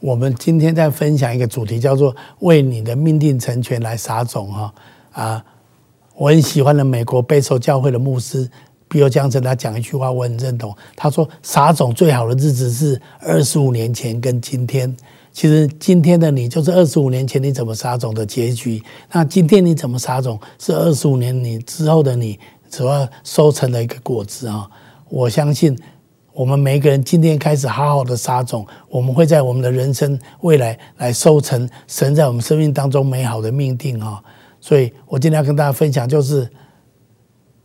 [0.00, 4.72] 我们今天在分享一个主题，叫做“为你的命定成全来撒种”哈
[5.12, 5.44] 啊，
[6.14, 8.48] 我很喜欢的美国备受教会的牧师
[8.86, 10.72] 比尔江城，他讲一句话，我很认同。
[10.94, 14.96] 他说：“撒种最好的日子是二十五年前跟今天。
[15.32, 18.82] 其实今天的你就是二十五年前你怎么撒种的结局。
[19.12, 22.38] 那今天你怎么撒种，是二十五年你之后的你
[22.70, 24.70] 所要收成的一个果子啊！
[25.08, 25.76] 我相信。”
[26.38, 34.22] 我们每一个人今天开始好好的撒种，我们会在我们的人生未来来收成神在我们生命当中美好的命定啊！
[34.60, 36.48] 所以我今天要跟大家分享，就是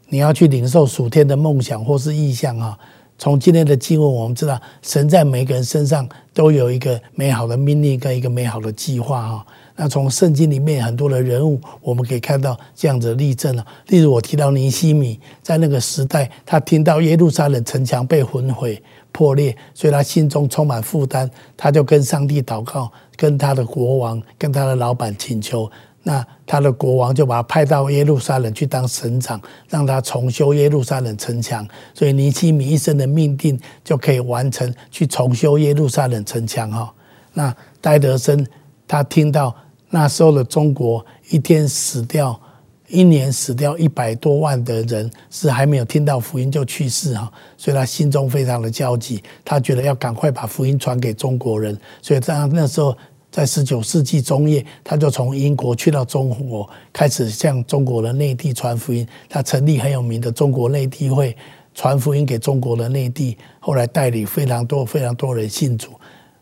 [0.08, 2.76] 你要去领受属天的梦想或是意向啊！
[3.18, 9.46] 从今天的经文，我们知道神在每个人身上都有一个美好的命令跟一个美好的计划哈！
[9.76, 13.66] 那从圣经里面很多的人物，我们可以看到这样子的例证了。
[13.88, 18.82] 例如我提到尼西米，在那个时代，他听到耶路撒冷城墙被焚毁
[19.12, 25.70] 破裂，所以他心中充满负担，他就跟上帝祷告，跟他的国王、跟他的老板请求。
[26.04, 31.68] 那他的国王就把他派到耶路撒冷去当省长，让他重修耶路撒冷城墙。
[31.94, 36.70] 所以尼基米一生的命定就可以完成，去重修耶路撒冷城墙。
[36.72, 36.94] 哈，
[37.34, 38.46] 那戴德生
[38.88, 39.56] 他听到。
[39.96, 42.42] 那时候的中国一天死掉，
[42.88, 52.98] 一年死掉一百多万的人，是还没有听到福音就去世哈，所以他心中非常的焦急，他觉得要赶快把福音传给中国人，所以这样那时候
[53.34, 59.08] 在十九世纪中叶，他就从英国去到中国，开始向中国的内地传福音。
[59.28, 61.36] 他成立很有名的中国内地会，
[61.74, 65.94] 传福音给中国的内地，后来带领非常多非常多人信主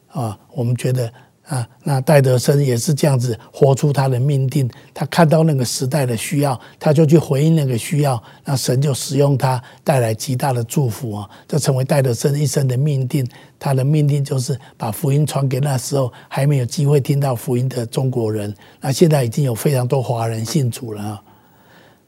[0.09, 1.09] 啊，我们觉得。
[1.52, 4.71] 啊，那戴德生也是这样子活出他的命定。
[4.94, 8.23] 他看到那个时代的需要，他就去回应那个需要。
[8.45, 11.30] 那神就使用他，带来极大的祝福啊！
[11.49, 13.27] 这成为戴德生一生的命定。
[13.59, 18.55] 他的命定就是把福音传给那时候还没有机会听到福音的中国人。
[18.80, 21.23] 那现在已经有非常多华人信主了啊！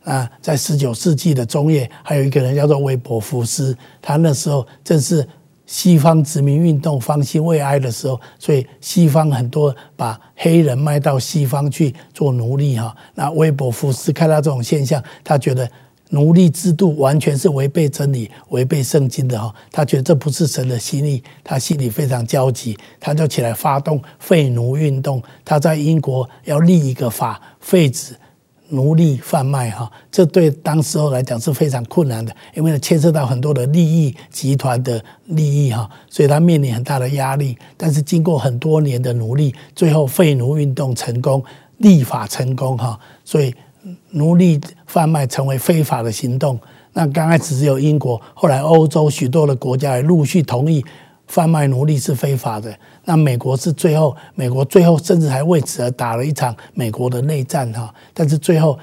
[0.06, 5.28] 啊，在十九世纪的中叶，还有一个人叫做韦伯福斯，他那时候正是。
[5.66, 12.96] 西方殖民运动方兴未艾的时候，所以西方很多把黑人卖到西方去做奴隶哈。
[13.16, 15.70] 那威伯福斯看到这种现象，他觉得
[16.10, 19.56] 奴隶制度完全是违背真理、违背圣经的哈。
[19.72, 25.24] 他觉得这不是神的心意，他心里非常焦急，他就起来发动废奴运动。
[25.46, 28.16] 他在英国要立一个法，废止。
[28.74, 37.56] 奴隶贩卖哈，这对当时候来讲是非常困难的，因为牵涉到很多的利益集团的利益哈，所以他面临很大的压力。
[37.78, 41.44] 但是经过很多年的努力，最后废奴运动成功，
[41.78, 43.54] 立法成功哈，所以
[44.12, 46.60] 奴隶贩卖成为非法的行动。
[46.94, 50.84] 那刚开始只有英国，后来欧洲许多的国家也陆续同意。
[51.34, 52.72] 贩卖奴隶是非法的，
[53.06, 57.92] 那美国是最后，美国最后甚至还为此而打了一场美国的内战哈。
[58.14, 58.78] 但是最后，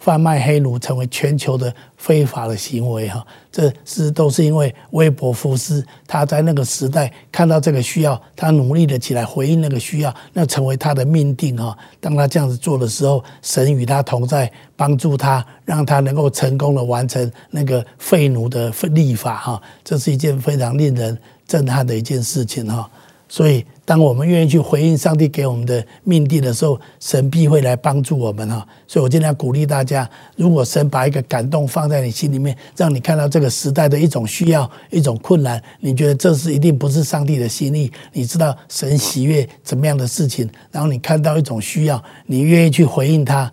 [0.00, 3.24] 贩卖黑奴成为全球的非法的行为哈。
[3.52, 11.78] 这是都是因为威伯福斯他在那个时代看到这个需要，他努力的起来回应那个需要，那成为他的命定哈。
[12.00, 19.62] 当他这样子做的时候，神与他同在，帮助他，让他能够成功的完成那个废奴的立法哈。
[19.84, 21.16] 这是一件非常令人。
[21.50, 22.88] 震撼的一件事情哈，
[23.30, 28.66] 所以当我们愿意去回应上帝给我们的命定的时候，神必会来帮助我们哈。
[28.88, 37.90] 所以我今天要鼓励大家，如果神把一个感动放在你心里面，让你看到这个时代的一种需要、一种困难，你觉得这是一定不是上帝的心意？
[38.12, 40.50] 你知道神喜悦怎么样的事情？
[40.72, 43.50] 然后你看到一种需要，你愿意去回应他。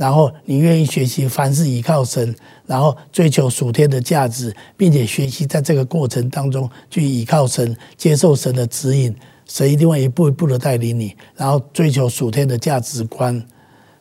[0.00, 2.34] 然后你愿意学习凡事依靠神，
[2.66, 9.14] 然后追求属天的价值，并且学习在这个过程当中去依靠神，接受神的指引，
[9.46, 13.44] 神一定会一步一步的带领你，然后追求属天的价值观。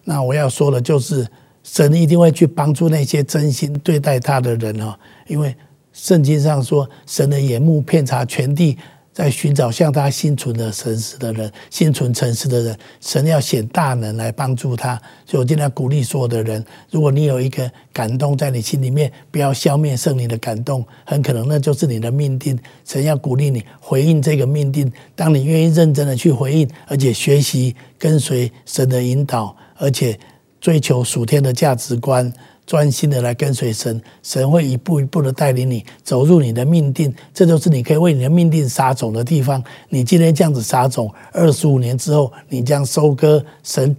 [0.05, 1.27] 那我要说的就是，
[1.63, 4.95] 神一定会去帮助那些真心对待他的人哦，
[5.27, 5.53] 因为
[5.91, 8.77] 圣经上说，神的眼目遍察全地。
[9.19, 14.95] 在寻找向他心存的诚实的人，心存诚实的人，神要显大能来帮助他。
[15.25, 22.57] 所以我今天鼓励所有的人，如果你有一个感动在你心里面，不要消灭圣灵的感动，很可能那就是你的命定。
[22.85, 24.89] 神要鼓励你回应这个命定。
[25.17, 30.17] 当你愿意认真的去回应，而且学习跟随神的引导，而且
[30.61, 32.31] 追求属天的价值观。
[32.69, 39.63] 专心的来跟随神，神会一步一步的带领你走入你的命定，这就是你可以为你的命定撒种的地方。
[39.89, 43.97] 你今天这样子撒种，二十五年之后，你将收割神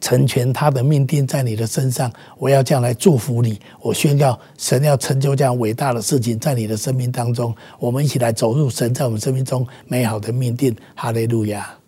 [0.00, 2.12] 成全他的命定在你的身上。
[2.36, 3.60] 我要这样来祝福你。
[3.80, 7.54] 我宣告，神要成就这样伟大的事情在你的生命当中。
[7.78, 10.74] 我们一起来走入神在我们生命中美好的命定。
[10.96, 11.83] 哈利路亚。